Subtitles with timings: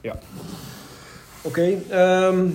[0.00, 0.18] Ja.
[1.42, 1.74] Oké.
[1.88, 2.48] ehm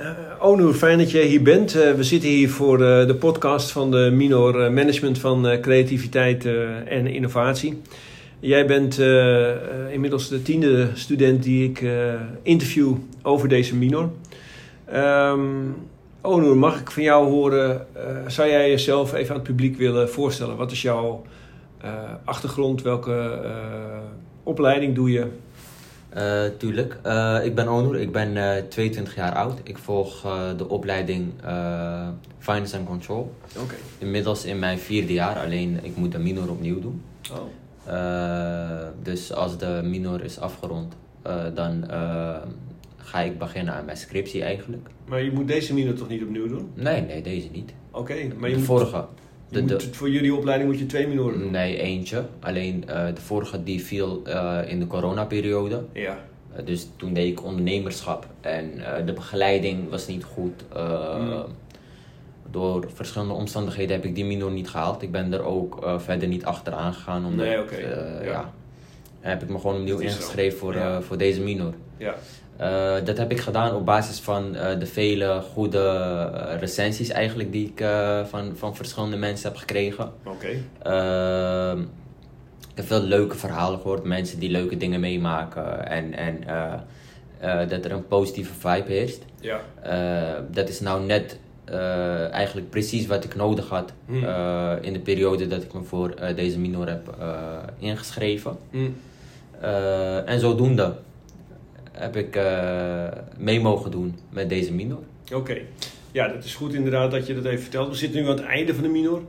[0.00, 1.74] eh, Onur, fijn dat jij hier bent.
[1.74, 6.44] Eh, we zitten hier voor eh, de podcast van de Minor Management van Creativiteit
[6.84, 7.80] en Innovatie.
[8.38, 8.98] Jij bent
[9.90, 11.84] inmiddels de tiende student die ik
[12.42, 14.10] interview over deze Minor.
[16.22, 17.86] Onur, mag ik van jou horen,
[18.26, 20.56] zou jij jezelf even aan het publiek willen voorstellen?
[20.56, 21.22] Wat is jouw
[22.24, 22.82] achtergrond?
[22.82, 23.40] Welke
[24.42, 25.26] opleiding doe je?
[26.10, 26.98] Eh, tuurlijk.
[27.02, 29.58] Eh, ik ben Onur, ik ben eh, 22 jaar oud.
[29.62, 32.08] Ik volg eh, de opleiding eh,
[32.38, 33.34] Finance and Control.
[33.62, 33.74] Oké.
[33.98, 37.02] Inmiddels in mijn vierde jaar, alleen ik moet de minor opnieuw doen.
[37.32, 37.38] Oh.
[37.94, 42.36] Eh, dus als de minor is afgerond, eh, dan eh,
[42.96, 44.88] ga ik beginnen aan mijn scriptie eigenlijk.
[45.08, 46.70] Maar je moet deze minor toch niet opnieuw doen?
[46.74, 47.72] Nee, nee, deze niet.
[47.90, 49.04] Oké, maar je de moet, vorige.
[49.50, 51.50] De, de, voor jullie opleiding moet je twee minoren doen.
[51.50, 52.24] nee, eentje.
[52.40, 55.84] Alleen eh, de vorige die viel eh, in de coronaperiode.
[55.92, 56.18] Ja.
[56.56, 58.70] Eh, dus toen deed ik ondernemerschap en
[59.06, 60.52] de begeleiding was niet goed.
[60.74, 61.44] Eh, Mm.
[62.50, 65.02] Door verschillende omstandigheden heb ik die minor niet gehaald.
[65.02, 67.24] Ik ben er ook verder niet achteraan gegaan.
[67.26, 67.76] Omdat, Nee, oké.
[67.76, 68.22] Ja.
[68.22, 68.52] ja.
[69.20, 70.02] heb ik me gewoon opnieuw zo.
[70.02, 71.00] ingeschreven voor, Ja.
[71.02, 71.72] voor deze minor.
[71.96, 72.14] Ja.
[72.60, 77.52] Eh, dat heb ik gedaan op basis van eh, de vele goede eh, recensies eigenlijk
[77.52, 77.84] die ik
[78.28, 80.12] van, van verschillende mensen heb gekregen.
[80.24, 80.48] Oké.
[80.82, 81.80] Ehm,
[82.60, 86.40] ik heb veel leuke verhalen gehoord, mensen die leuke dingen meemaken en, en
[87.68, 89.24] dat er een positieve vibe heerst.
[89.40, 89.60] Ja.
[90.50, 91.38] Dat is nou net
[92.30, 96.58] eigenlijk precies wat ik nodig had eh, in de periode dat ik me voor deze
[96.58, 97.16] minor heb
[97.78, 98.56] ingeschreven.
[98.70, 98.88] Hm.
[100.24, 100.94] En zodoende
[102.00, 104.98] heb ik eh, mee mogen doen met deze minor.
[105.34, 105.58] Oké.
[106.12, 107.88] Ja, dat is goed inderdaad dat je dat even vertelt.
[107.88, 109.22] We zitten nu aan het einde van de minor.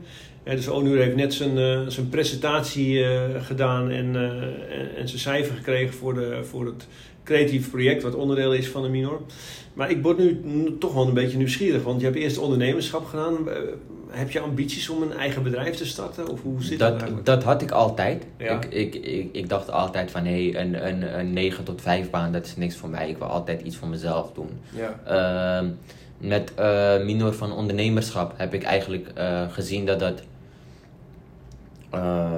[0.43, 5.19] Eh, dus Onur heeft net zijn, eh, zijn presentatie eh, gedaan en, en, en zijn
[5.19, 6.87] cijfer gekregen voor, de, voor het
[7.23, 9.21] creatief project wat onderdeel is van de minor.
[9.73, 13.37] Maar ik word nu toch wel een beetje nieuwsgierig, want je hebt eerst ondernemerschap gedaan.
[14.11, 16.27] Heb je ambities om een eigen bedrijf te starten?
[16.27, 18.25] Of hoe zit dat, Dat, dat had ik altijd.
[18.37, 18.51] Ja.
[18.51, 22.09] Ik, ik, ik, ik dacht altijd van hé, hey, een, een, een 9 tot 5
[22.09, 23.09] baan, dat is niks voor mij.
[23.09, 24.49] Ik wil altijd iets voor mezelf doen.
[24.69, 24.99] Ja.
[25.05, 25.69] Ehm,
[26.17, 30.21] met eh, minor van ondernemerschap heb ik eigenlijk eh, gezien dat dat
[31.89, 32.31] eh,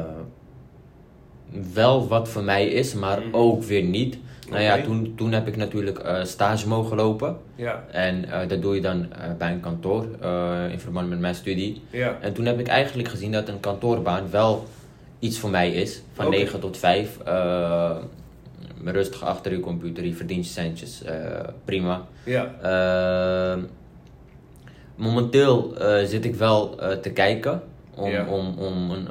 [1.74, 3.36] wel wat voor mij is, maar Mhm.
[3.36, 4.18] ook weer niet.
[4.50, 7.38] Nou ja, toen, toen heb ik natuurlijk eh, stage mogen lopen.
[7.56, 7.84] Ja.
[7.92, 10.04] En eh, dat doe je dan eh, bij een kantoor
[10.72, 11.82] in verband met mijn studie.
[11.90, 12.18] Ja.
[12.22, 14.64] En toen heb ik eigenlijk gezien dat een kantoorbaan wel
[15.20, 16.02] iets voor mij is.
[16.14, 16.36] Van Oké.
[16.36, 17.18] 9 tot 5.
[17.26, 17.98] eh,
[18.86, 21.04] rustig achter je computer, je verdient je centjes.
[21.66, 22.02] prima.
[22.26, 22.52] Ja.
[22.62, 23.64] Eh,
[24.96, 25.74] momenteel
[26.06, 27.62] zit ik wel te kijken
[27.96, 28.26] om, Ja.
[28.26, 29.08] om, om een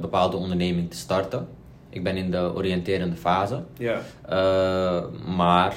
[0.00, 1.46] bepaalde onderneming te starten.
[1.98, 3.62] Ik ben in de oriënterende fase.
[3.78, 4.00] Ja.
[4.28, 5.04] Eh,
[5.36, 5.74] maar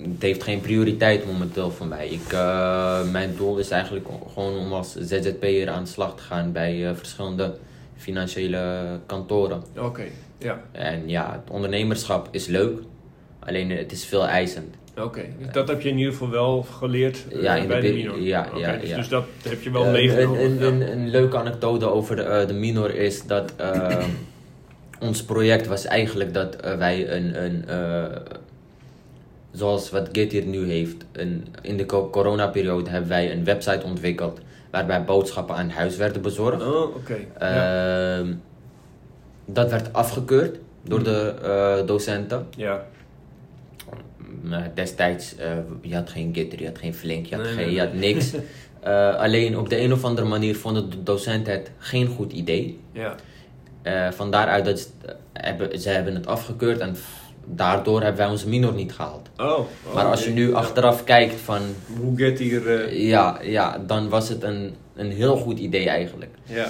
[0.00, 2.08] het heeft geen prioriteit momenteel voor mij.
[2.08, 6.52] Ik, eh, mijn doel is eigenlijk gewoon om als ZZP'er aan de slag te gaan
[6.52, 7.54] bij eh, verschillende
[7.96, 9.62] financiële kantoren.
[9.78, 10.04] Oké.
[10.38, 10.60] Ja.
[10.72, 12.78] En ja, het ondernemerschap is leuk,
[13.38, 14.74] alleen het is veel eisend.
[15.00, 17.92] Oké, dus dat heb je in ieder geval wel geleerd Ja, in de bij de
[17.92, 18.20] minor.
[18.20, 18.96] ja, ja, dus, ja.
[18.96, 20.62] dus dat heb je wel meegenomen.
[20.62, 23.52] Een, een, leuke anekdote over de, de minor is dat
[25.02, 28.16] ons project was eigenlijk dat eh, wij een, een eh,
[29.52, 34.40] zoals wat Getir nu heeft, een, in de co- coronaperiode hebben wij een website ontwikkeld
[34.70, 36.62] waarbij boodschappen aan huis werden bezorgd.
[36.62, 37.16] Oh, oké.
[37.40, 38.18] ja.
[38.18, 38.32] Ehm,
[39.44, 42.46] dat werd afgekeurd door de eh, docenten.
[42.56, 42.84] ja.
[44.74, 45.34] Destijds,
[45.80, 47.92] je had geen Gitter, je had geen Flink, je had, Nee, geen, nee, je had
[47.94, 48.32] niks.
[49.24, 52.80] Alleen op de een of andere manier vonden de docenten het geen goed idee.
[52.92, 53.14] Ja.
[53.82, 56.96] Eh van daaruit dat ze, eh, hebben, ze hebben het afgekeurd en
[57.46, 59.28] daardoor hebben wij onze minor niet gehaald.
[59.36, 60.56] Oh, oh, maar als je nu Ja.
[60.56, 61.60] achteraf kijkt van,
[62.00, 62.80] Hoe get hier...
[62.80, 66.30] eh, ja, ja, dan was het een, een heel goed idee eigenlijk.
[66.44, 66.68] ja.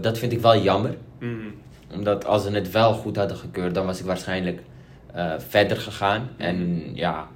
[0.00, 0.96] Dat vind ik wel jammer.
[1.18, 1.32] Mhm.
[1.94, 4.60] Omdat als ze het wel goed hadden gekeurd, dan was ik waarschijnlijk
[5.48, 6.28] verder gegaan.
[6.36, 7.26] En ja,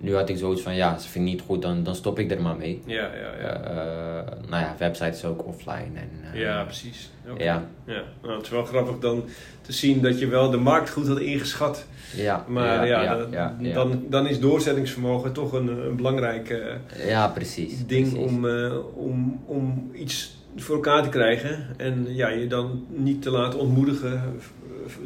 [0.00, 2.30] nu had ik zoiets van, ja, ze vind ik niet goed, dan, dan stop ik
[2.30, 2.82] er maar mee.
[2.86, 3.60] Ja, ja, ja.
[3.62, 5.88] Eh, nou ja, website is ook offline.
[5.94, 7.10] En, eh, ja, precies.
[7.38, 7.62] Ja.
[7.86, 8.02] ja.
[8.22, 9.24] Nou, het is wel grappig dan
[9.60, 11.86] te zien dat je wel de markt goed had ingeschat.
[12.16, 13.74] Ja, Maar ja, ja, dat- ja, ja.
[13.74, 17.86] Dan, dan is doorzettingsvermogen toch een, een belangrijk eh, Ja, precies.
[17.86, 18.28] ding precies.
[18.30, 21.66] om, eh, om, om iets voor elkaar te krijgen.
[21.76, 24.22] En ja, je dan niet te laten ontmoedigen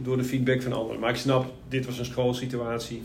[0.02, 1.00] door de feedback van anderen.
[1.00, 3.02] Maar ik snap, dit was een schoolsituatie.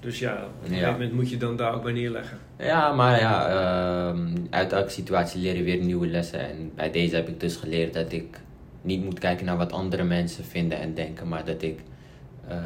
[0.00, 2.38] Dus ja, op een gegeven moment moet je dan daar ook bij neerleggen.
[2.58, 6.40] Ja, maar ja, ehm, uit elke situatie leer je weer nieuwe lessen.
[6.40, 8.40] En bij deze heb ik dus geleerd dat ik
[8.82, 11.80] niet moet kijken naar wat andere mensen vinden en denken, maar dat ik
[12.48, 12.56] eh,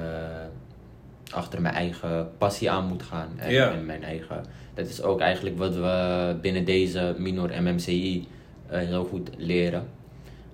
[1.30, 3.28] achter mijn eigen passie aan moet gaan.
[3.36, 3.72] En, Ja.
[3.72, 4.44] en mijn eigen.
[4.74, 8.28] Dat is ook eigenlijk wat we binnen deze minor MMCI
[8.66, 9.88] eh, heel goed leren.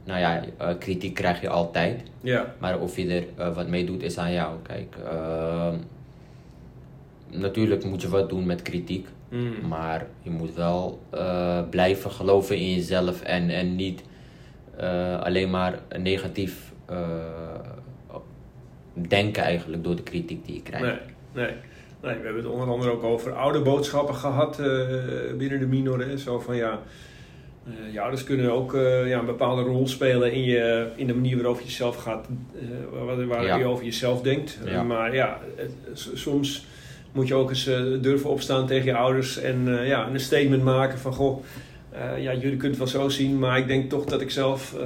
[0.05, 2.03] Nou ja, eh, kritiek krijg je altijd.
[2.21, 2.55] Ja.
[2.59, 4.57] Maar of je er wat mee doet, is aan jou.
[4.63, 5.75] Kijk, ehm,
[7.33, 9.09] natuurlijk moet je wat doen met kritiek.
[9.29, 9.69] Mm.
[9.69, 14.03] Maar je moet wel eh, blijven geloven in jezelf en, en niet
[14.77, 16.99] eh, alleen maar negatief eh,
[19.09, 20.87] denken eigenlijk door de kritiek die je krijgt.
[20.87, 20.97] Nee,
[21.47, 21.55] nee.
[22.03, 24.67] Nee, we hebben het onder andere ook over oude boodschappen gehad eh,
[25.39, 26.19] binnen de minor.
[26.19, 26.79] Zo van ja,
[27.67, 28.73] eh, je ouders kunnen ook
[29.07, 32.29] ja, een bepaalde rol spelen in, je, in de manier waarop je jezelf gaat,
[32.61, 33.57] eh, waar, waar Ja.
[33.57, 34.59] je over jezelf denkt.
[34.65, 34.83] Ja.
[34.83, 35.73] Maar ja, het-
[36.15, 36.67] soms
[37.13, 40.63] moet je ook eens eh, durven opstaan tegen je ouders en eh, ja, een statement
[40.63, 41.45] maken van goh,
[41.91, 44.77] eh, ja, jullie kunnen het wel zo zien, maar ik denk toch dat ik zelf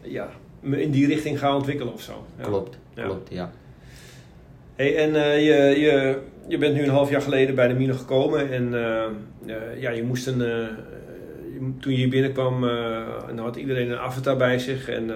[0.00, 0.30] ja,
[0.60, 2.26] me in die richting ga ontwikkelen of zo.
[2.38, 2.44] Ja.
[2.44, 3.04] Klopt, Ja.
[3.04, 3.50] klopt, ja.
[4.74, 6.18] Hey, en je, je,
[6.48, 8.70] je bent nu een half jaar geleden bij de Mino gekomen en
[9.78, 10.42] ja, je moest een,
[11.80, 12.60] toen je hier binnenkwam,
[13.26, 15.10] dan had iedereen een avatar bij zich en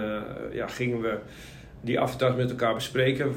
[0.53, 1.19] ja, gingen we
[1.81, 3.35] die avatars met elkaar bespreken.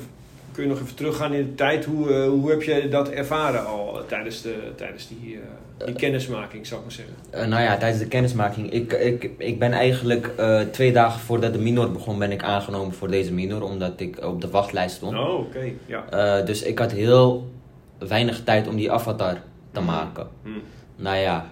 [0.60, 1.86] Kun je nog even teruggaan in de tijd?
[1.86, 5.40] Hoe, eh, hoe heb je dat ervaren al eh, tijdens, de, tijdens die,
[5.78, 7.50] eh, die kennismaking, zou ik maar zeggen?
[7.50, 8.72] Nou ja, tijdens de kennismaking.
[8.72, 10.32] Ik, ik, ik ben eigenlijk
[10.72, 13.62] twee dagen voordat de minor begon, ben ik aangenomen voor deze minor.
[13.62, 15.18] Omdat ik op de wachtlijst stond.
[15.18, 15.72] Oh, oké.
[15.86, 16.42] Ja.
[16.42, 17.52] Dus ik had heel
[17.98, 19.38] weinig tijd om die avatar
[19.72, 20.28] te maken.
[20.44, 20.50] Hm.
[20.96, 21.46] Nou ja,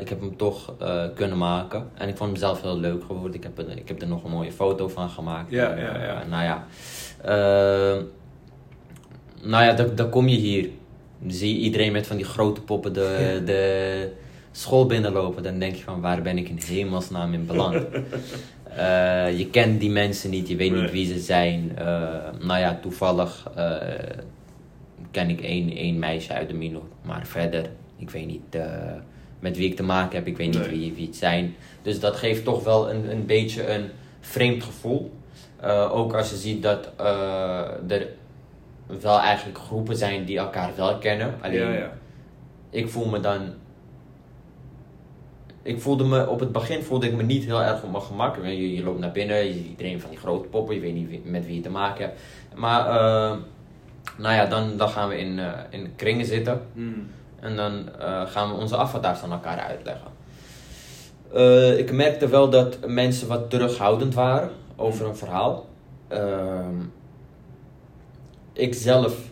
[0.00, 0.74] ik heb hem toch
[1.14, 1.88] kunnen maken.
[1.94, 3.34] En ik vond hem zelf heel leuk geworden.
[3.34, 5.50] Ik heb, er, ik heb er nog een mooie foto van gemaakt.
[5.50, 6.24] Ja, En, ja, ja.
[6.28, 6.64] nou ja.
[9.42, 10.68] Nou ja, dan, dan kom je hier.
[11.18, 13.46] Dan zie je iedereen met van die grote poppen de, Ja.
[13.46, 14.12] de
[14.52, 15.42] school binnenlopen.
[15.42, 17.84] Dan denk je van waar ben ik in hemelsnaam in beland.
[18.76, 20.80] Eh, je kent die mensen niet, je weet Nee.
[20.82, 21.72] niet wie ze zijn.
[21.76, 21.84] Eh,
[22.40, 23.76] nou ja, toevallig eh,
[25.10, 26.82] ken ik één, één meisje uit de minor.
[27.02, 28.40] Maar verder, ik weet niet
[29.40, 30.26] met wie ik te maken heb.
[30.26, 31.54] Ik weet niet wie, wie het zijn.
[31.82, 33.84] Dus dat geeft toch wel een, een beetje een
[34.20, 35.10] vreemd gevoel.
[35.90, 36.90] Ook als je ziet dat
[37.88, 38.06] er
[39.00, 41.34] wel eigenlijk groepen zijn die elkaar wel kennen.
[41.40, 41.92] Alleen Ja, ja.
[42.70, 43.40] ik voel me dan.
[45.62, 48.36] Ik voelde me op het begin voelde ik me niet heel erg op mijn gemak.
[48.44, 51.24] Je, je loopt naar binnen, je ziet iedereen van die grote poppen, je weet niet
[51.24, 52.20] met wie je te maken hebt.
[52.54, 53.36] Maar eh,
[54.16, 56.80] nou ja, dan, dan gaan we in, eh, in kringen zitten Hm.
[57.40, 60.10] en dan eh, gaan we onze avatars aan elkaar uitleggen.
[61.78, 65.66] Ik merkte wel dat mensen wat terughoudend waren over een verhaal.
[66.08, 66.76] Ehm,
[68.52, 69.30] ik zelf,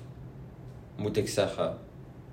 [0.97, 1.77] moet ik zeggen,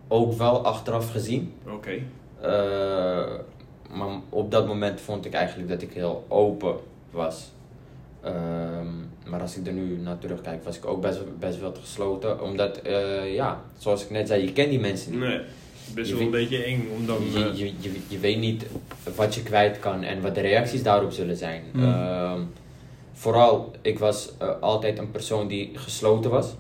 [0.08, 1.54] ook wel achteraf gezien.
[1.68, 2.00] Oké.
[2.42, 3.34] Eh,
[3.90, 6.76] maar op dat moment vond ik eigenlijk dat ik heel open
[7.12, 7.52] was.
[8.22, 8.88] Ehm,
[9.26, 12.42] maar als ik er nu naar terugkijk, was ik ook best, best wel gesloten.
[12.42, 15.20] Omdat, eh, ja, zoals ik net zei, je kent die mensen niet.
[15.20, 15.40] Nee,
[15.94, 17.18] best Je wel een beetje eng om dan...
[17.34, 18.66] Je, eh, je, je, je weet niet
[19.16, 21.64] wat je kwijt kan en wat de reacties daarop zullen zijn.
[21.72, 21.84] Hmm.
[21.84, 22.42] Ehm,
[23.14, 24.32] vooral, ik was
[24.62, 26.56] altijd een persoon die gesloten was.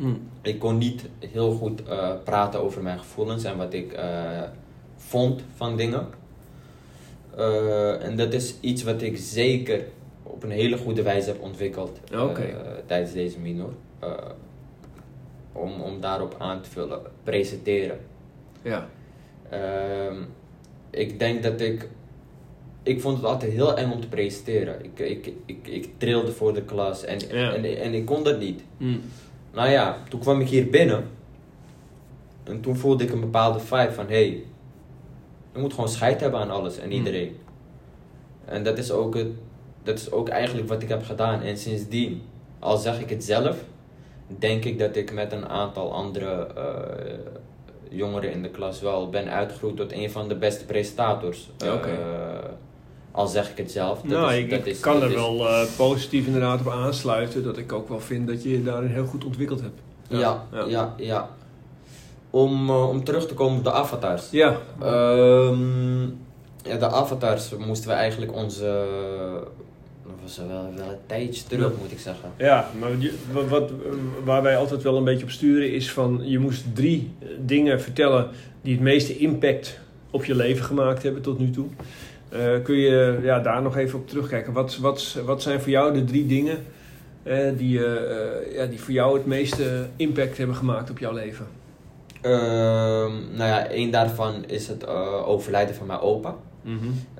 [0.00, 0.14] Hm.
[0.42, 4.42] Ik kon niet heel goed eh, praten over mijn gevoelens en wat ik eh,
[4.96, 6.06] vond van dingen.
[7.36, 9.84] Eh, en dat is iets wat ik zeker
[10.22, 12.00] op een hele goede wijze heb ontwikkeld
[12.86, 13.72] tijdens deze minor.
[15.52, 17.98] Om, om daarop aan te vullen, presenteren.
[18.62, 18.88] Ja.
[19.50, 20.16] Ehm,
[20.90, 21.88] ik denk dat ik.
[22.82, 24.84] Ik vond het altijd heel eng om te presenteren.
[24.84, 27.54] Ik, ik, ik, ik trilde voor de klas en, Ja.
[27.54, 28.62] en, en ik kon dat niet.
[28.76, 28.96] Hm.
[29.52, 31.04] Nou ja, toen kwam ik hier binnen.
[32.44, 34.44] En toen voelde ik een bepaalde vibe van: hé, hey,
[35.52, 36.92] je moet gewoon scheid hebben aan alles en Hmm.
[36.92, 37.36] iedereen.
[38.44, 39.28] En dat is, ook het,
[39.82, 41.42] dat is ook eigenlijk wat ik heb gedaan.
[41.42, 42.22] En sindsdien,
[42.58, 43.56] al zeg ik het zelf,
[44.26, 47.18] denk ik dat ik met een aantal andere eh,
[47.88, 51.50] jongeren in de klas wel ben uitgegroeid tot een van de beste presentators.
[51.58, 51.80] Ja,
[53.20, 54.00] al zeg ik het zelf.
[54.00, 56.60] Dat nou, is- ik, dat ik is- kan dat er is- wel eh, positief inderdaad
[56.60, 57.42] op aansluiten.
[57.44, 59.80] Dat ik ook wel vind dat je je daarin heel goed ontwikkeld hebt.
[60.08, 61.28] Ja, ja, ja.
[62.30, 64.30] Om, eh, om terug te komen op de avatars.
[64.30, 64.56] Ja.
[64.82, 66.02] Ehm,
[66.62, 68.84] ja, de avatars moesten we eigenlijk onze.
[70.04, 72.30] Dat was wel, wel een tijdje terug, moet ik zeggen.
[72.36, 72.90] Ja, maar
[73.32, 73.70] wat, wat,
[74.24, 76.20] waar wij altijd wel een beetje op sturen is van...
[76.24, 78.28] je moest drie eh, dingen vertellen
[78.62, 79.78] die het meeste impact
[80.10, 81.66] op je leven gemaakt hebben tot nu toe.
[82.30, 84.52] Eh, kun je ja, daar nog even op terugkijken?
[84.52, 86.58] Wat, wat, wat zijn voor jou de drie dingen
[87.22, 91.46] eh, die, eh, ja, die voor jou het meeste impact hebben gemaakt op jouw leven?
[92.20, 94.86] Ehm, nou ja, één daarvan is het
[95.24, 96.36] overlijden van mijn opa.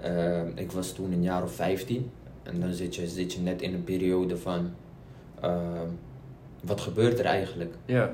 [0.03, 2.11] Ehm, ik was toen een jaar of 15.
[2.43, 4.71] En dan zit je, zit je net in een periode van.
[5.41, 5.89] ehm,
[6.65, 7.75] wat gebeurt er eigenlijk?
[7.85, 8.13] Ja.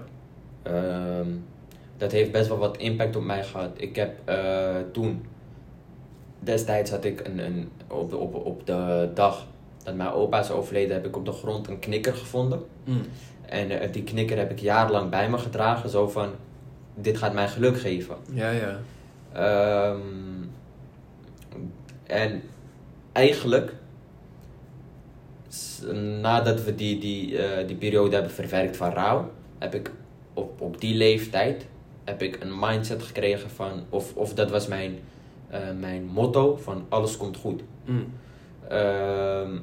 [1.97, 3.71] Dat heeft best wel wat impact op mij gehad.
[3.77, 4.33] Ik heb
[4.93, 5.25] toen,
[6.39, 9.47] destijds had ik een, een, op, de, op, op de dag
[9.87, 12.65] dat mijn opa is overleden, heb ik op de grond een knikker gevonden.
[12.85, 13.01] Mm.
[13.47, 16.31] En eh, die knikker heb ik jarenlang bij me gedragen, zo van,
[16.95, 18.17] dit gaat mij geluk geven.
[18.33, 18.79] Ja, ja.
[19.33, 20.01] Ehm,
[22.03, 22.43] en
[23.13, 23.73] eigenlijk,
[26.21, 29.91] nadat we die, die, eh, die periode hebben verwerkt van rouw, heb ik
[30.35, 31.67] op, op die leeftijd
[32.05, 34.99] heb ik een mindset gekregen van, of, of dat was mijn,
[35.49, 37.63] eh, mijn motto van alles komt goed.
[37.85, 38.13] Mm.
[38.69, 39.59] Ehm,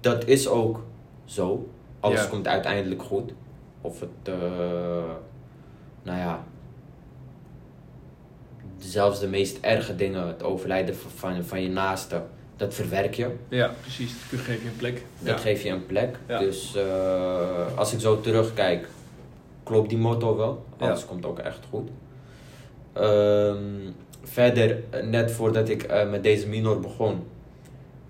[0.00, 0.84] dat is ook
[1.24, 1.68] zo.
[2.00, 2.28] Alles Ja.
[2.28, 3.32] komt uiteindelijk goed.
[3.80, 4.34] Of het, eh,
[6.02, 6.44] nou ja,
[8.78, 12.22] zelfs de meest erge dingen, het overlijden van, van, je naaste,
[12.56, 13.30] dat verwerk je.
[13.48, 14.14] Ja, precies.
[14.30, 15.02] Dat geef je een plek.
[15.18, 15.36] Dat ja.
[15.36, 16.18] geef je een plek.
[16.28, 16.38] Ja.
[16.38, 18.88] Dus eh, als ik zo terugkijk,
[19.62, 20.64] klopt die motto wel.
[20.78, 21.90] Alles komt ook echt goed.
[22.94, 23.58] Ehm,
[24.22, 27.22] verder, eh, net voordat ik eh, met deze minor begon,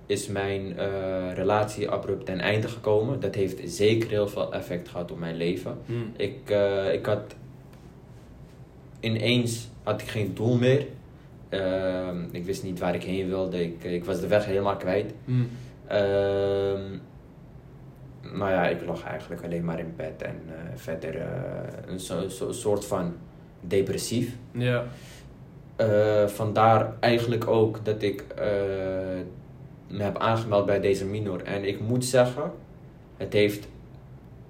[0.07, 3.21] is mijn eh, relatie abrupt ten einde gekomen.
[3.21, 5.79] Dat heeft zeker heel veel effect gehad op mijn leven.
[5.87, 6.13] Mm.
[6.17, 6.51] Ik,
[6.93, 7.35] ik had
[9.01, 10.87] ineens had ik geen doel meer.
[11.49, 13.63] Ehm, ik wist niet waar ik heen wilde.
[13.63, 15.13] Ik, ik was de weg helemaal kwijt.
[15.25, 15.49] Mm.
[18.33, 20.41] Nou ja, ik lag eigenlijk alleen maar in bed en
[20.75, 21.27] verder
[21.87, 23.15] een zo, zo- soort van
[23.67, 24.37] depressief.
[24.51, 24.85] Ja.
[25.77, 28.47] Eh, vandaar eigenlijk ook dat ik eh,
[29.89, 31.43] me heb aangemeld bij deze minor.
[31.43, 32.51] En ik moet zeggen,
[33.17, 33.69] het heeft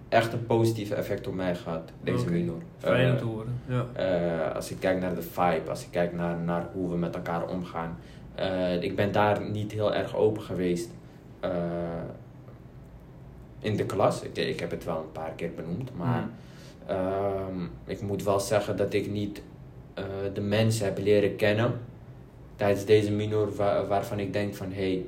[0.08, 2.62] echt een positief effect op mij gehad, deze minor.
[2.78, 3.60] Fijn om Eh, te horen.
[3.66, 4.46] Ja.
[4.48, 7.48] als ik kijk naar de vibe, als ik kijk naar, naar hoe we met elkaar
[7.48, 7.98] omgaan.
[8.80, 10.90] ik ben daar niet heel erg open geweest
[13.60, 14.22] in de klas.
[14.22, 16.30] Ik, ik heb het wel een paar keer benoemd, maar Mm.
[16.86, 19.42] Ehm, ik moet wel zeggen dat ik niet
[19.94, 21.72] eh, de mensen heb leren kennen
[22.56, 25.06] tijdens deze minor wa- waarvan ik denk van hé, hey,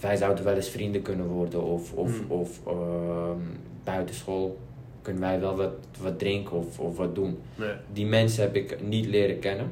[0.00, 2.30] wij zouden wel eens vrienden kunnen worden of, of, Mm.
[2.30, 3.38] of ehm,
[3.84, 4.58] buitenschool
[5.02, 7.38] kunnen wij wel wat, wat drinken of, of wat doen.
[7.56, 7.72] Nee.
[7.92, 9.70] Die mensen heb ik niet leren kennen.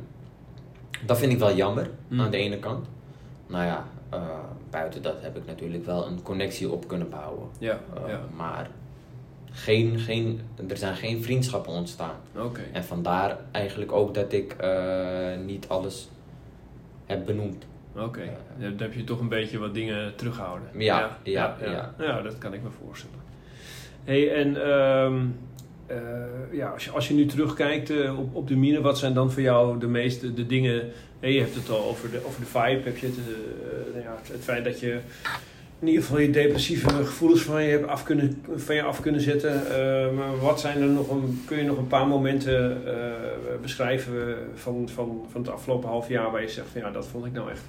[1.07, 2.21] Dat vind ik wel jammer Mm.
[2.21, 2.87] aan de ene kant.
[3.47, 4.21] Nou ja, eh,
[4.71, 7.49] buiten dat heb ik natuurlijk wel een connectie op kunnen bouwen.
[7.59, 7.81] Ja.
[7.95, 8.21] Eh, ja.
[8.37, 8.71] Maar
[9.53, 12.17] geen, geen, er zijn geen vriendschappen ontstaan.
[12.73, 16.09] En vandaar eigenlijk ook dat ik eh, niet alles
[17.07, 17.67] heb benoemd.
[17.97, 18.37] Oké.
[18.59, 20.69] Dan heb je toch een beetje wat dingen teruggehouden.
[20.75, 21.71] Ja, ja, ja.
[21.71, 21.95] ja.
[21.99, 23.19] Ja, dat kan ik me voorstellen.
[24.05, 25.27] hey, en ehm,
[25.89, 25.97] eh,
[26.53, 29.33] ja, als, je, als je nu terugkijkt eh, op, op de mine, wat zijn dan
[29.33, 30.91] voor jou de meeste de dingen?
[31.21, 34.05] Hey, je hebt het al over de, over de vibe, heb je het, eh, nou
[34.05, 34.99] ja, het feit dat je
[35.81, 39.21] in ieder geval je depressieve gevoelens van je, hebt af kunnen, van je af kunnen
[39.21, 39.67] zetten.
[39.67, 44.37] Eh, maar wat zijn er nog een, kun je nog een paar momenten eh, beschrijven
[44.55, 47.33] van, van, van het afgelopen half jaar waar je zegt van ja, dat vond ik
[47.33, 47.63] nou echt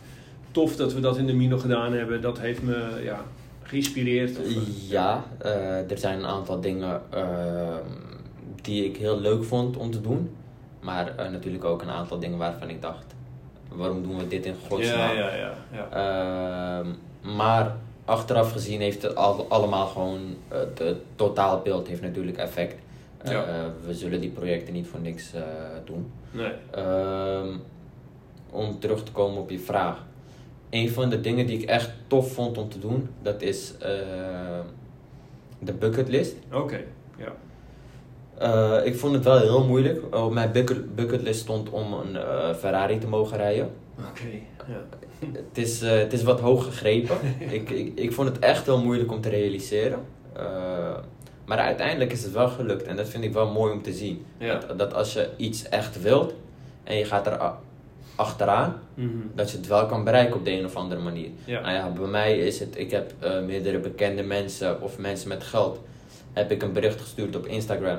[0.51, 2.22] tof dat we dat in de Mino gedaan hebben.
[2.22, 3.22] Dat heeft me ja,
[3.63, 4.38] geïnspireerd.
[4.38, 7.01] Eh, Ja, eh, er zijn een aantal dingen
[8.62, 10.30] die ik heel leuk vond om te doen.
[10.80, 13.06] Maar eh, natuurlijk ook een aantal dingen waarvan ik dacht,
[13.70, 14.98] waarom doen we dit in godsnaam?
[14.98, 15.89] ja, ja, ja, ja.
[16.80, 16.88] Ehm,
[17.36, 17.75] maar
[18.10, 22.75] achteraf gezien heeft het al, allemaal gewoon, eh, het, het totaalbeeld heeft natuurlijk effect.
[23.24, 23.42] Eh,
[23.86, 25.42] we zullen die projecten niet voor niks eh,
[25.86, 26.12] doen.
[26.32, 26.51] Nee.
[26.72, 27.48] Ehm,
[28.50, 30.06] om terug te komen op je vraag.
[30.70, 34.63] Een van de dingen die ik echt tof vond om te doen, dat is ehm,
[35.60, 36.36] de bucketlist.
[36.51, 36.84] Oké,
[37.18, 37.34] ja.
[38.39, 40.16] Eh, ik vond het wel heel moeilijk.
[40.16, 43.70] Op mijn bucket, bucketlist stond om een eh, Ferrari te mogen rijden.
[44.10, 44.29] Oké.
[45.50, 47.18] Het is, eh, het is wat hoog gegrepen.
[47.50, 50.00] ik, ik, ik vond het echt heel moeilijk om te realiseren.
[50.36, 50.98] Eh,
[51.46, 52.84] maar uiteindelijk is het wel gelukt.
[52.84, 54.25] En dat vind ik wel mooi om te zien.
[54.38, 56.34] Dat, dat als je iets echt wilt
[56.84, 57.51] en je gaat er
[58.15, 59.08] achteraan, Mhm.
[59.36, 61.29] dat je het wel kan bereiken op de een of andere manier.
[61.46, 61.60] Ja.
[61.62, 65.44] Nou ja, bij mij is het, ik heb eh, meerdere bekende mensen of mensen met
[65.44, 65.79] geld,
[66.34, 67.98] heb ik een bericht gestuurd op Instagram.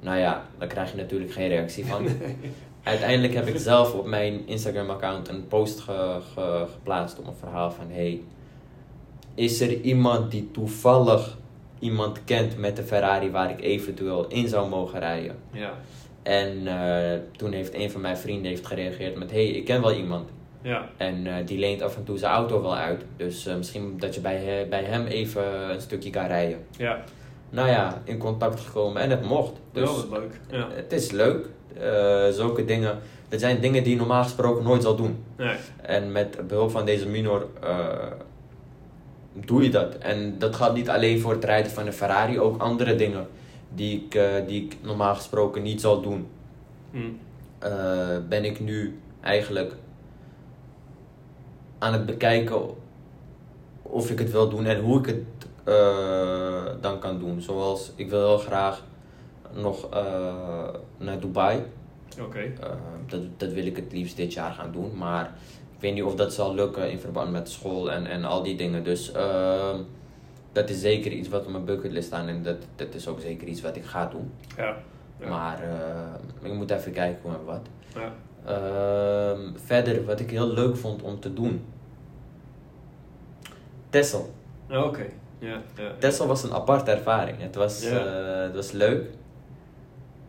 [0.00, 2.06] Nou ja, daar krijg je natuurlijk geen reactie van.
[2.86, 7.70] Uiteindelijk heb ik zelf op mijn Instagram-account een post ge- ge- geplaatst op een verhaal
[7.70, 8.20] van: hey,
[9.34, 11.36] is er iemand die toevallig
[11.78, 15.36] iemand kent met de Ferrari waar ik eventueel in zou mogen rijden?
[15.52, 15.72] Ja.
[16.22, 19.92] En eh, toen heeft een van mijn vrienden heeft gereageerd met: hey, ik ken wel
[19.92, 20.28] iemand.
[20.62, 20.88] Ja.
[20.96, 23.04] En eh, die leent af en toe zijn auto wel uit.
[23.16, 26.66] Dus eh, misschien dat je bij, bij hem even een stukje kan rijden.
[26.76, 27.04] Ja.
[27.50, 29.52] Nou ja, in contact gekomen en het mocht.
[29.72, 30.40] Dus wat leuk.
[30.50, 30.68] Ja.
[30.70, 31.46] het is leuk.
[31.80, 32.98] Eh, zulke dingen.
[33.28, 35.24] Dat zijn dingen die je normaal gesproken nooit zal doen.
[35.36, 35.56] Nee.
[35.82, 37.88] En met behulp van deze minor eh,
[39.32, 39.94] doe je dat.
[39.98, 43.26] En dat gaat niet alleen voor het rijden van een Ferrari, ook andere dingen
[43.74, 46.26] die ik, eh, die ik normaal gesproken niet zal doen,
[46.90, 47.18] Mm.
[47.58, 49.72] eh, ben ik nu eigenlijk
[51.78, 52.60] aan het bekijken
[53.82, 55.35] of ik het wil doen en hoe ik het
[55.66, 57.40] eh, dan kan doen.
[57.40, 58.82] Zoals ik wil heel graag
[59.52, 60.68] nog eh,
[60.98, 61.62] naar Dubai.
[62.20, 62.38] Oké.
[62.38, 62.70] Eh,
[63.06, 64.96] dat, dat wil ik het liefst dit jaar gaan doen.
[64.96, 65.24] Maar
[65.74, 68.56] ik weet niet of dat zal lukken in verband met school en, en al die
[68.56, 68.84] dingen.
[68.84, 69.80] Dus ehm,
[70.52, 72.26] dat is zeker iets wat op mijn bucketlist staat.
[72.26, 74.32] En dat, dat is ook zeker iets wat ik ga doen.
[74.56, 74.76] Ja.
[75.20, 75.28] Ja.
[75.28, 75.62] Maar
[76.42, 77.66] ik moet even kijken hoe en wat.
[77.94, 78.12] Ja.
[78.44, 81.64] Ehm, verder, wat ik heel leuk vond om te doen.
[84.68, 85.06] Ah, Oké.
[85.46, 86.26] Ja.
[86.26, 87.36] Was een aparte ervaring.
[87.40, 89.02] Het was, eh, het was leuk.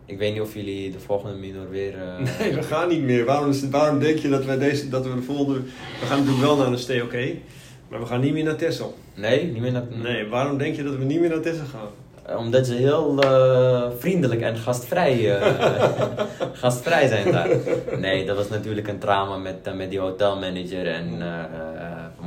[0.05, 1.93] Ik weet niet of jullie de volgende minor weer...
[1.93, 3.25] eh, Nee, we gaan niet meer.
[3.25, 5.59] Waarom, is- waarom denk je dat we, deze, dat we de volgende...
[5.99, 7.13] We gaan natuurlijk wel naar een STOK,
[7.89, 8.97] maar we gaan niet meer naar Texel.
[9.15, 9.83] Nee, niet meer naar...
[9.89, 11.87] Nee, waarom denk je dat we niet meer naar Texel gaan?
[12.25, 13.19] Eh, Omdat ze heel
[13.99, 15.39] vriendelijk en gastvrij,
[16.53, 17.49] gastvrij zijn daar.
[17.99, 20.87] Nee, dat was natuurlijk een drama met, met die hotelmanager.
[20.87, 21.21] En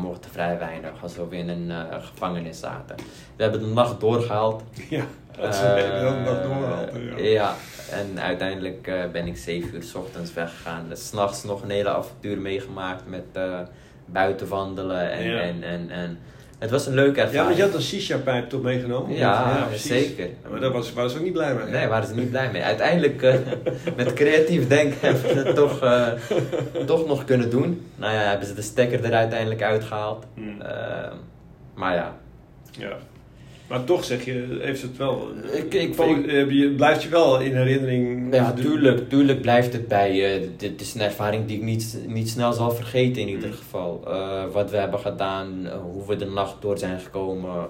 [0.00, 2.96] mochten vrij weinig, alsof we in een eh, gevangenis zaten.
[3.36, 4.62] We hebben de nacht doorgehaald.
[4.88, 5.04] Ja,
[5.36, 6.90] dat is Eh, een hele dag doorgehaald.
[6.92, 7.16] Ja.
[7.24, 7.54] ja,
[7.90, 10.88] en uiteindelijk eh, ben ik 7 uur s ochtends weggegaan.
[10.88, 13.58] Dus 's nachts nog een hele avontuur meegemaakt met eh,
[14.04, 15.10] buiten wandelen.
[15.10, 15.40] En, Ja.
[15.40, 16.18] en, en, en
[16.60, 17.34] het was een leuke ervaring.
[17.34, 19.16] Ja, maar je had een shisha-pijp toch meegenomen?
[19.16, 19.88] Ja, precies.
[19.88, 20.28] zeker.
[20.50, 21.64] Maar daar was, waren ze ook niet blij mee.
[21.64, 22.62] Nee, waren ze niet blij mee.
[22.62, 23.34] Uiteindelijk, eh,
[23.96, 26.06] met creatief denken, hebben we het toch, eh,
[26.86, 27.86] toch nog kunnen doen.
[27.96, 30.24] Nou ja, hebben ze de stekker er uiteindelijk uitgehaald.
[30.34, 30.60] Hmm.
[30.60, 31.12] Eh,
[31.74, 32.16] maar ja,
[32.70, 32.96] Ja.
[33.70, 35.28] Maar toch zeg je, heeft het wel...
[35.52, 35.96] Ik- ik-
[36.26, 38.34] heb je, blijft je wel in herinnering...
[38.34, 40.48] ja tuurlijk, tuurlijk blijft het bij je.
[40.56, 43.54] Dit is een ervaring die ik niet, niet snel zal vergeten in ieder Mm.
[43.54, 44.02] geval.
[44.06, 47.66] Eh, wat we hebben gedaan, eh, hoe we de nacht door zijn gekomen.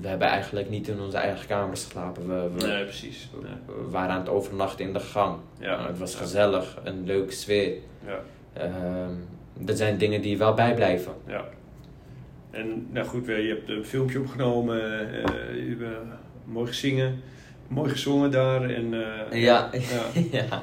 [0.00, 2.26] We hebben eigenlijk niet in onze eigen kamers geslapen.
[2.28, 3.30] We, we, Nee, precies.
[3.42, 3.50] Nee.
[3.66, 5.36] we waren aan het overnachten in de gang.
[5.60, 5.86] Ja.
[5.86, 7.72] Het was gezellig, een leuke sfeer.
[8.06, 8.20] Ja.
[8.52, 9.12] Ehm,
[9.58, 11.12] dat zijn dingen die wel bijblijven.
[11.26, 11.44] Ja.
[12.58, 15.98] En nou goed, je hebt een filmpje opgenomen, eh, je hebt eh,
[16.44, 17.20] mooi gezingen,
[17.68, 18.70] mooi gezongen daar.
[18.70, 18.94] En,
[19.30, 19.70] eh, Ja.
[20.30, 20.62] ja.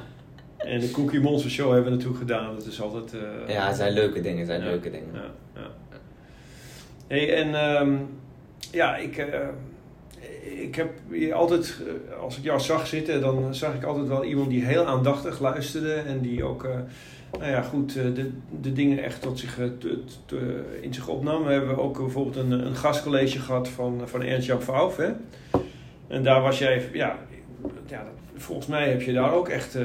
[0.56, 2.54] En de Cookie Monster Show hebben we natuurlijk gedaan.
[2.54, 3.12] Dat is altijd...
[3.46, 4.66] ja, het zijn leuke dingen, zijn Ja.
[4.66, 5.08] leuke dingen.
[5.14, 5.70] Ja, ja.
[7.06, 7.94] Hey, en ehm,
[8.72, 9.26] ja, ik,
[10.42, 11.82] ik heb je altijd,
[12.20, 15.94] als ik jou zag zitten, dan zag ik altijd wel iemand die heel aandachtig luisterde
[15.94, 16.68] en die ook,
[17.38, 21.08] nou ja, goed, eh, de, de dingen echt tot zich, eh, te- te- in zich
[21.08, 21.44] opnam.
[21.44, 24.62] We hebben ook bijvoorbeeld een, een gastcollege gehad van, van Ernst-Jan
[24.96, 25.10] hè?
[26.06, 27.18] En daar was jij, ja,
[27.86, 28.04] ja,
[28.36, 29.84] volgens mij heb je daar ook echt, eh,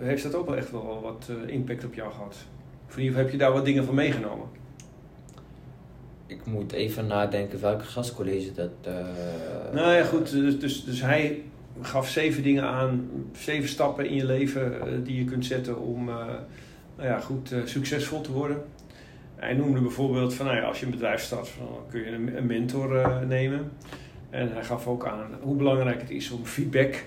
[0.00, 2.36] heeft dat ook wel echt wel wat eh, impact op jou gehad.
[2.88, 4.46] Of in ieder geval heb je daar wat dingen van meegenomen.
[6.26, 8.70] Ik moet even nadenken welke gastcollege dat...
[8.82, 8.94] eh,
[9.74, 10.30] Nou ja, goed.
[10.30, 11.42] Dus, dus, dus hij
[11.82, 16.08] gaf zeven dingen aan, zeven stappen in je leven eh, die je kunt zetten om
[16.08, 16.14] eh,
[16.96, 18.62] nou ja, goed, eh, succesvol te worden.
[19.36, 22.46] Hij noemde bijvoorbeeld van, nou ja, als je een bedrijf start, dan kun je een,
[22.46, 23.70] mentor nemen.
[24.30, 27.04] En hij gaf ook aan hoe belangrijk het is om feedback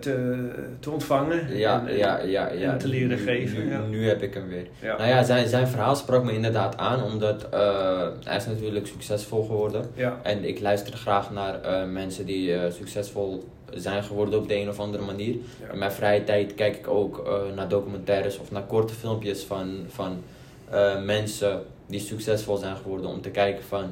[0.00, 0.48] te,
[0.80, 1.56] te ontvangen.
[1.56, 2.72] Ja, en, en- ja, ja, ja.
[2.72, 3.80] en te leren Nu- geven, Nu, ja.
[3.90, 4.66] nu heb ik hem weer.
[4.82, 4.96] Ja.
[4.96, 9.42] Nou ja, zijn, zijn verhaal sprak me inderdaad aan, omdat eh, hij is natuurlijk succesvol
[9.44, 9.84] geworden.
[9.94, 10.20] Ja.
[10.22, 14.68] En ik luister graag naar eh, mensen die eh, succesvol zijn geworden op de een
[14.68, 15.34] of andere manier.
[15.66, 15.72] Ja.
[15.72, 19.76] In mijn vrije tijd kijk ik ook eh, naar documentaires of naar korte filmpjes van,
[19.88, 20.22] van
[20.70, 23.10] eh, mensen die succesvol zijn geworden.
[23.10, 23.84] Om te kijken van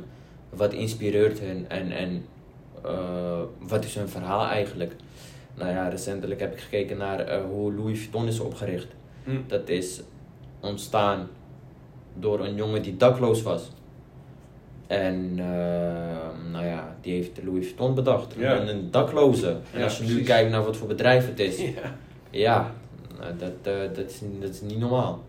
[0.50, 2.24] wat inspireert hen en, en
[2.84, 4.92] eh, wat is hun verhaal eigenlijk.
[5.54, 8.88] Nou ja, recentelijk heb ik gekeken naar eh, hoe Louis Vuitton is opgericht.
[9.24, 9.36] Hm.
[9.46, 10.00] Dat is
[10.60, 11.28] ontstaan
[12.14, 13.70] door een jongen die dakloos was.
[14.86, 18.34] En eh, nou ja, die heeft Louis Vuitton bedacht.
[18.38, 18.60] Ja.
[18.60, 19.48] Een, een dakloze.
[19.72, 21.60] En Ja, als je nu kijkt naar wat voor bedrijf het is.
[21.64, 21.94] Ja.
[22.30, 22.74] Ja,
[23.18, 25.22] nou, dat, dat, is, dat is niet normaal.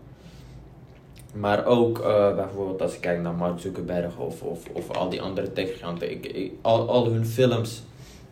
[1.40, 5.22] Maar ook eh, bijvoorbeeld als ik kijk naar Mark Zuckerberg of, of, of al die
[5.22, 6.10] andere techgiganten.
[6.10, 7.82] Ik, ik, al, al hun films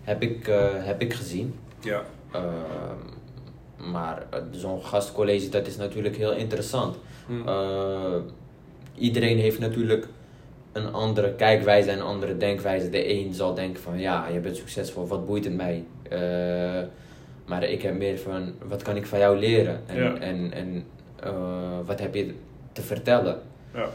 [0.06, 1.54] heb ik, eh, heb ik gezien.
[1.80, 2.02] Ja.
[2.32, 6.96] Ehm, maar eh, zo'n gastcollege, dat is natuurlijk heel interessant.
[7.26, 7.48] Hm.
[7.48, 8.16] Eh,
[8.94, 10.06] iedereen heeft natuurlijk
[10.72, 12.90] een andere kijkwijze en een andere denkwijze.
[12.90, 15.84] De een zal denken van ja, je bent succesvol, wat boeit het mij?
[17.46, 19.80] Maar ik heb meer van wat kan ik van jou leren?
[19.86, 20.18] En, Ja.
[20.18, 20.84] en, en
[21.86, 22.34] wat heb je
[22.76, 23.40] te vertellen?
[23.74, 23.88] Ja.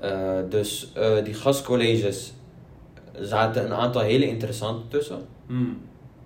[0.00, 2.32] Eh, dus eh, die gastcolleges
[3.20, 5.18] zaten een aantal hele interessante tussen.
[5.46, 5.54] Hm.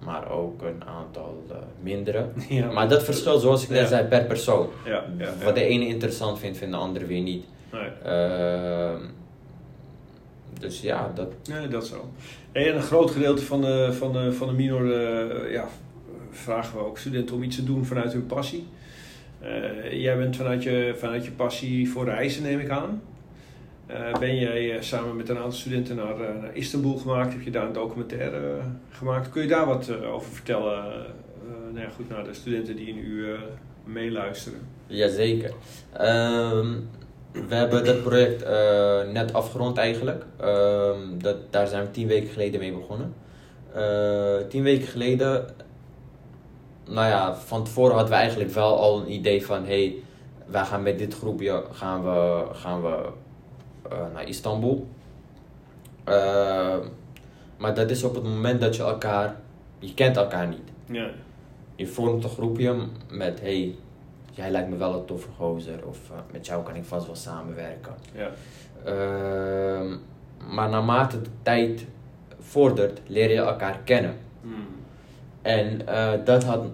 [0.05, 2.27] Maar ook een aantal eh, mindere.
[2.49, 2.73] Ja.
[2.73, 3.87] Maar dat verschilt, zoals ik net Ja.
[3.87, 4.69] zei, per persoon.
[4.85, 5.05] Ja.
[5.45, 7.45] Wat de ene interessant vindt, vindt de andere weer niet.
[7.73, 7.89] Nee.
[8.05, 9.01] Ehm,
[10.61, 12.09] dus ja, dat, Nee, dat zo.
[12.53, 14.87] En een groot gedeelte van de, van de, van de minor
[15.51, 15.69] ja,
[16.31, 18.67] vragen we ook studenten om iets te doen vanuit hun passie.
[19.45, 23.03] Eh, jij bent vanuit je, vanuit je passie voor reizen, neem ik aan.
[23.87, 27.33] Eh, ben jij eh, samen met een aantal studenten naar, naar Istanbul gemaakt?
[27.33, 29.31] Heb je daar een documentaire gemaakt?
[29.31, 31.07] Kun je daar wat over vertellen?
[31.73, 33.39] nou ja, goed, naar de studenten die nu eh,
[33.85, 34.59] meeluisteren.
[34.87, 35.53] Jazeker.
[35.93, 36.73] Ehm
[37.49, 38.45] we hebben dat project
[39.13, 40.25] net afgerond eigenlijk.
[40.41, 43.15] Ehm, dat, daar zijn we tien weken geleden mee begonnen.
[44.49, 45.47] Tien weken geleden,
[46.85, 49.65] nou ja, van tevoren hadden we eigenlijk wel al een idee van...
[49.65, 49.95] hey,
[50.47, 53.09] wij gaan met dit groepje gaan we, gaan we
[53.91, 54.89] eh, naar Istanbul.
[56.05, 56.81] Ehm,
[57.57, 59.37] maar dat is op het moment dat je elkaar...
[59.79, 60.71] Je kent elkaar niet.
[60.87, 61.11] Ja.
[61.77, 62.75] Je vormt een groepje
[63.11, 63.75] met, hey,
[64.31, 65.87] jij lijkt me wel een toffe gozer.
[65.87, 67.95] Of eh, met jou kan ik vast wel samenwerken.
[68.13, 68.31] Ja.
[68.85, 69.97] Ehm,
[70.55, 71.87] maar naarmate de tijd
[72.39, 74.17] vordert, leer je elkaar kennen.
[74.41, 74.67] Hmm.
[75.45, 76.65] En eh, dat had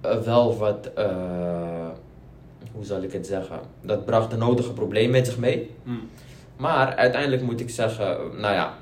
[0.00, 1.88] eh, wel wat, eh,
[2.72, 3.60] hoe zal ik het zeggen?
[3.80, 5.70] Dat bracht de nodige problemen met zich mee.
[5.82, 6.08] Hmm.
[6.56, 8.74] Maar uiteindelijk moet ik zeggen, nou ja,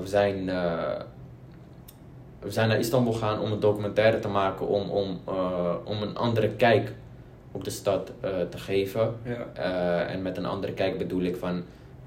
[0.00, 0.46] we, zijn,
[2.40, 5.20] we zijn naar Istanbul gegaan om een documentaire te maken, om, om,
[5.84, 6.92] om een andere kijk
[7.52, 8.12] op de stad
[8.50, 9.14] te geven.
[9.22, 9.62] Ja.
[10.06, 11.62] En met een andere kijk bedoel ik van,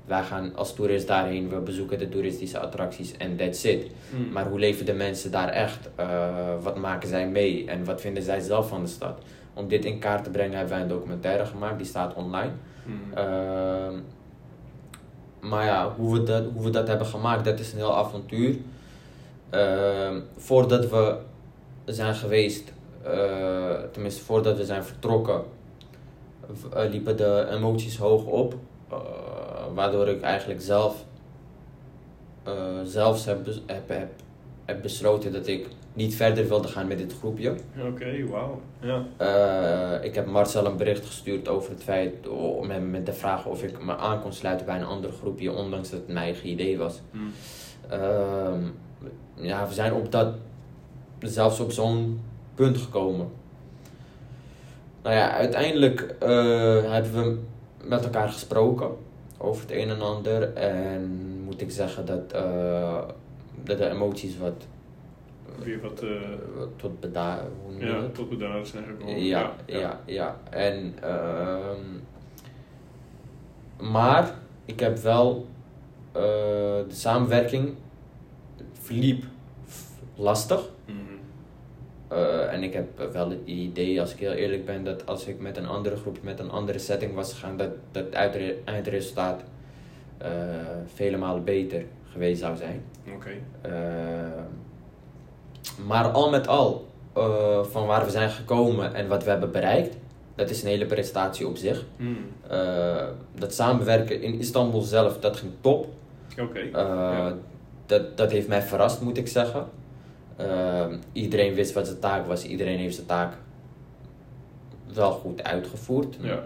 [0.10, 3.92] wij gaan als toerist daarheen, we bezoeken de toeristische attracties en that's it.
[4.10, 4.32] Hmm.
[4.32, 5.90] Maar hoe leven de mensen daar echt?
[5.96, 6.08] Eh,
[6.62, 7.66] wat maken zij mee?
[7.68, 9.20] En wat vinden zij zelf van de stad?
[9.54, 12.52] Om dit in kaart te brengen hebben wij een documentaire gemaakt, die staat online.
[12.86, 13.14] Hmm.
[13.14, 14.00] Ehm,
[15.40, 18.56] maar ja, hoe we, dat, hoe we dat hebben gemaakt, dat is een heel avontuur.
[19.50, 21.18] Ehm, voordat we
[21.86, 25.42] zijn geweest, eh, tenminste voordat we zijn vertrokken,
[26.74, 28.56] eh, liepen de emoties hoog op.
[29.74, 31.06] waardoor ik eigenlijk zelf,
[32.44, 32.54] eh,
[32.84, 34.10] zelfs heb, heb, heb,
[34.66, 37.56] heb besloten dat ik niet verder wilde gaan met dit groepje.
[37.88, 38.62] Oké, wauw.
[38.80, 39.06] Ja.
[39.18, 43.46] Eh, ik heb Marcel een bericht gestuurd over het feit, om hem met de vraag
[43.46, 46.50] of ik me aan kon sluiten bij een ander groepje, ondanks dat het mijn eigen
[46.50, 47.02] idee was.
[47.12, 47.32] Hmm.
[47.90, 48.62] Ehm,
[49.36, 50.34] ja, we zijn op dat,
[51.20, 52.22] zelfs op zo'n
[52.56, 53.30] punt gekomen.
[55.04, 57.40] Nou ja, uiteindelijk eh, hebben we
[57.84, 58.90] met elkaar gesproken
[59.42, 60.54] over het een en ander.
[60.54, 61.04] En
[61.44, 63.02] moet ik zeggen dat, eh,
[63.64, 64.68] dat de emoties wat,
[65.64, 66.04] Weer wat
[66.58, 68.16] wat tot je ja, dat?
[68.16, 69.24] tot bedaard zijn gekomen.
[69.24, 70.40] Ja, ja, ja.
[70.50, 72.00] En, ehm,
[73.92, 74.34] maar
[74.66, 75.48] ik heb wel
[76.12, 76.22] eh,
[76.88, 77.76] de samenwerking
[78.74, 79.24] verliep
[80.16, 80.70] lastig.
[82.10, 85.40] Eh, en ik heb wel het idee, als ik heel eerlijk ben, dat als ik
[85.40, 89.42] met een andere groep, met een andere setting was gegaan, dat dat het eindresultaat
[90.18, 90.30] eh,
[90.94, 92.84] vele malen beter geweest zou zijn.
[93.16, 93.30] Oké.
[93.62, 93.72] Eh,
[95.86, 96.88] maar al met al,
[97.62, 99.98] van waar we zijn gekomen en wat we hebben bereikt,
[100.36, 101.86] dat is een hele prestatie op zich.
[101.98, 102.26] Hmm.
[103.36, 105.88] Dat samenwerken in Istanbul zelf, dat ging top.
[106.40, 106.60] Oké.
[106.60, 107.34] Ja.
[107.86, 109.68] dat, dat heeft mij verrast, moet ik zeggen.
[110.40, 113.34] Eh, iedereen wist wat zijn taak was, iedereen heeft zijn taak
[114.94, 116.18] wel goed uitgevoerd.
[116.22, 116.44] Ja.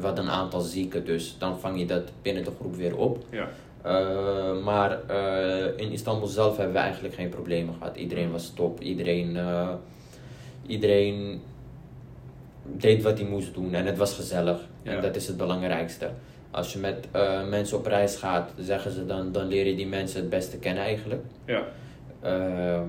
[0.00, 3.24] We hadden een aantal zieken, dus dan vang je dat binnen de groep weer op.
[3.30, 3.48] Ja.
[3.82, 7.96] Eh, maar eh, in Istanbul zelf hebben we eigenlijk geen problemen gehad.
[7.96, 8.80] Iedereen was top.
[8.80, 9.72] Iedereen, eh,
[10.66, 11.42] iedereen
[12.62, 14.60] deed wat hij moest doen en het was gezellig.
[14.82, 14.92] Ja.
[14.92, 16.10] En dat is het belangrijkste.
[16.50, 19.86] Als je met eh, mensen op reis gaat, zeggen ze dan, dan leer je die
[19.86, 21.22] mensen het beste kennen eigenlijk.
[21.44, 21.62] Ja.
[22.20, 22.88] Ehm,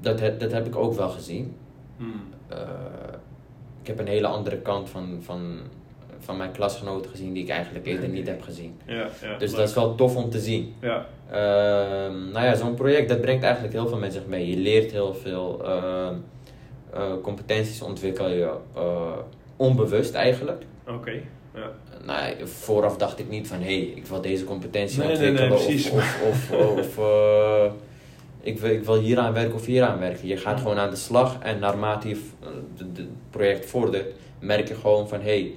[0.00, 1.56] dat, heb, dat heb ik ook wel gezien.
[1.96, 2.22] Hmm.
[2.48, 2.58] Eh,
[3.80, 5.58] ik heb een hele andere kant van, van,
[6.18, 8.78] van mijn klasgenoten gezien die ik eigenlijk eerder niet heb gezien.
[8.86, 8.94] Ja.
[8.94, 9.38] Ja.
[9.38, 9.60] Dus leuk.
[9.60, 10.74] dat is wel tof om te zien.
[10.80, 11.06] Ja.
[11.30, 14.50] Ehm, nou ja, zo'n project dat brengt eigenlijk heel veel met zich mee.
[14.50, 16.14] Je leert heel veel ehm,
[16.92, 19.18] eh, competenties ontwikkel je eh,
[19.56, 20.64] onbewust eigenlijk.
[20.88, 21.12] Oké.
[21.54, 21.70] Ja.
[22.04, 25.28] Nou, vooraf dacht ik niet van hé, hey, ik wil deze competentie Nee, nee, nee,
[25.30, 25.90] ontwikkelen precies.
[25.90, 26.98] of, of, of, of
[28.40, 30.28] ik, wil, ik wil hier aan werken of hier aan werken.
[30.28, 32.20] Je gaat gewoon aan de slag en naarmate je
[32.76, 33.00] het
[33.30, 34.06] project vordert,
[34.38, 35.54] merk je gewoon van hé, hey,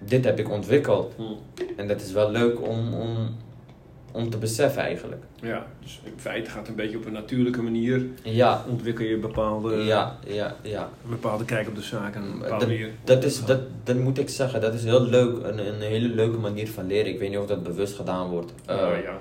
[0.00, 1.12] dit heb ik ontwikkeld.
[1.16, 1.36] Hmm.
[1.76, 3.36] En dat is wel leuk om, om,
[4.12, 5.22] om te beseffen eigenlijk.
[5.42, 5.66] Ja.
[5.82, 8.06] Dus in feite gaat het een beetje op een natuurlijke manier.
[8.22, 10.82] Ja, Ontwikkel je bepaalde, ja, ja, ja.
[11.04, 12.22] een bepaalde kijk op de zaken.
[12.22, 12.90] Een bepaalde Dat, manier.
[13.04, 16.38] dat, is, dat, dat moet ik zeggen, dat is heel leuk, een, een hele leuke
[16.38, 17.12] manier van leren.
[17.12, 18.52] Ik weet niet of dat bewust gedaan wordt.
[18.66, 19.18] Eh, Oh, ja.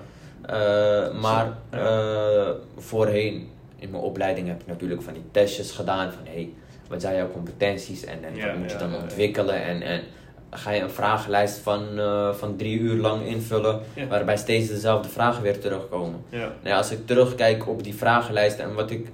[0.48, 1.78] Eh, maar Ja.
[1.78, 6.50] eh, voorheen in mijn opleiding heb ik natuurlijk van die testjes gedaan van hey,
[6.90, 9.02] wat zijn jouw competenties en, en Ja, wat moet je dan ja, ja.
[9.02, 10.02] ontwikkelen en, en
[10.50, 14.08] ga je een vragenlijst van, eh, van drie uur lang invullen, Ja.
[14.08, 16.22] waarbij steeds dezelfde vragen weer terugkomen.
[16.30, 16.38] Ja.
[16.40, 19.08] Nou ja, als ik terugkijk op die vragenlijst en wat ik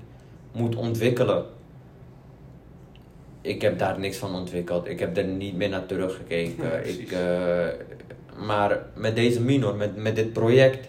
[0.51, 1.45] moet ontwikkelen,
[3.41, 4.87] ik heb daar niks van ontwikkeld.
[4.87, 6.87] Ik heb er niet meer naar teruggekeken.
[6.87, 7.67] Ik, eh,
[8.45, 10.87] maar met deze minor, met, met dit project,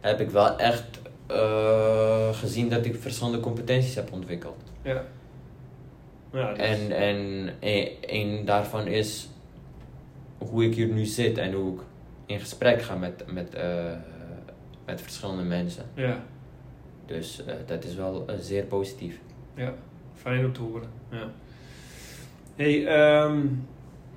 [0.00, 4.62] heb ik wel echt eh, gezien dat ik verschillende competenties heb ontwikkeld.
[4.82, 5.04] Ja.
[6.32, 9.28] Ja, dus- En, en een, een daarvan is
[10.38, 11.80] hoe ik hier nu zit en hoe ik
[12.26, 13.92] in gesprek ga met, met, eh,
[14.86, 15.84] met verschillende mensen.
[15.94, 16.24] ja.
[17.06, 19.20] Dus eh, dat is wel zeer positief.
[19.54, 19.74] Ja,
[20.14, 20.88] fijn om te horen.
[21.10, 21.30] Ja.
[22.56, 23.38] Hey, ehm,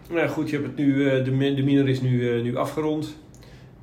[0.10, 3.16] nou goed, je hebt het nu, de, de minor is nu, nu afgerond.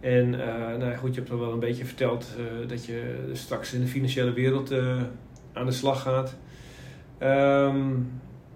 [0.01, 3.73] En eh, nou goed, je hebt al wel een beetje verteld eh, dat je straks
[3.73, 4.97] in de financiële wereld eh,
[5.53, 6.37] aan de slag gaat.
[7.19, 7.79] Ehm,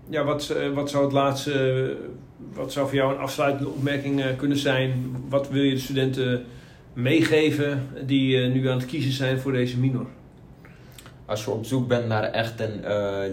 [0.08, 1.96] ja, wat, wat zou het laatste,
[2.52, 5.16] wat zou voor jou een afsluitende opmerking kunnen zijn?
[5.28, 6.44] Wat wil je de studenten
[6.92, 10.06] meegeven die nu aan het kiezen zijn voor deze minor?
[11.26, 12.80] Als je op zoek bent naar echt een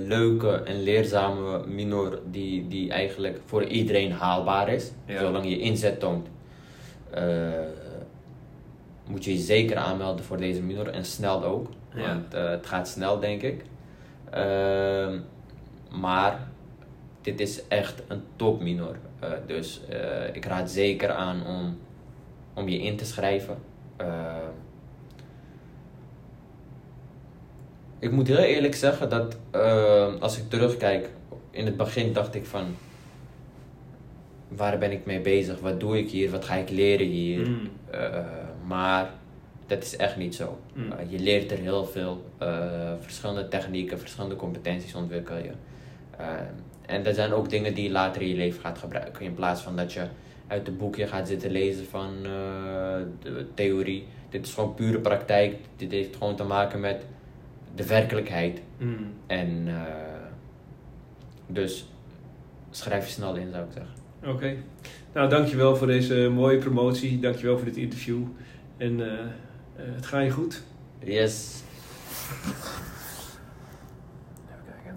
[0.08, 5.20] leuke en leerzame minor die, die eigenlijk voor iedereen haalbaar is, Ja.
[5.20, 6.28] zolang je inzet toont,
[9.12, 11.68] moet je je zeker aanmelden voor deze minor en snel ook.
[11.94, 12.08] Ja.
[12.08, 13.64] Want eh, het gaat snel, denk ik.
[14.30, 15.20] Ehm,
[15.90, 16.48] maar
[17.22, 18.96] dit is echt een top minor.
[19.20, 21.78] Eh, dus eh, ik raad zeker aan om,
[22.54, 23.58] om je in te schrijven.
[23.98, 24.52] Ehm,
[28.00, 31.10] ik moet heel eerlijk zeggen dat eh, als ik terugkijk,
[31.52, 32.76] in het begin dacht ik van
[34.48, 35.60] waar ben ik mee bezig?
[35.60, 36.32] Wat doe ik hier?
[36.32, 37.48] Wat ga ik leren hier?
[37.48, 37.70] Mm.
[37.92, 38.16] Eh,
[38.72, 39.10] maar
[39.68, 40.60] dat is echt niet zo.
[40.74, 40.92] Mm.
[40.92, 42.24] Eh, je leert er heel veel.
[42.38, 45.52] eh, verschillende technieken, verschillende competenties ontwikkel je.
[46.18, 46.28] Eh,
[46.86, 49.26] en dat zijn ook dingen die je later in je leven gaat gebruiken.
[49.26, 50.04] In plaats van dat je
[50.48, 52.10] uit een boekje gaat zitten lezen van
[53.22, 54.06] de theorie.
[54.30, 55.56] Dit is gewoon pure praktijk.
[55.76, 57.06] Dit heeft gewoon te maken met
[57.76, 58.62] de werkelijkheid.
[58.78, 59.14] Mm.
[59.28, 59.68] En
[61.48, 61.90] dus
[62.70, 63.94] schrijf je snel in, zou ik zeggen.
[64.26, 64.56] Oké.
[65.14, 67.20] Nou, dankjewel voor deze mooie promotie.
[67.20, 68.24] Dankjewel voor dit interview.
[68.82, 70.64] En eh, eh, het gaat je goed.
[71.00, 71.62] Yes.